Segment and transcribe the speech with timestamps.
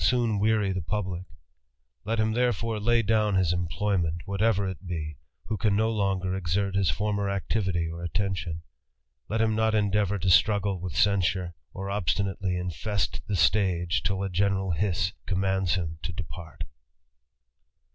[0.01, 1.25] ^€^nr^ tyf^iy ^^^ pnKliyif
[2.05, 6.73] Let him therefore lay down his employment, whatever it be, who can no longer exert
[6.73, 8.63] his former activity or attention;
[9.29, 14.29] let him not endeavour to struggle with censure, or obstinately infest the stage till a
[14.31, 16.69] general hiss commands him to depart*• Note XVIII.